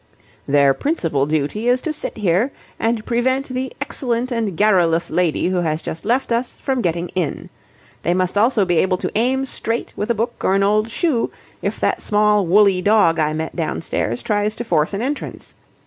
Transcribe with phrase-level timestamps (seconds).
[0.47, 5.57] "Their principal duty is to sit here and prevent the excellent and garrulous lady who
[5.57, 7.51] has just left us from getting in.
[8.01, 11.29] They must also be able to aim straight with a book or an old shoe,
[11.61, 15.53] if that small woolly dog I met downstairs tries to force an entrance.